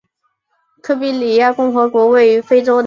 [0.87, 2.79] 利比里亚共和国位于非洲西海岸。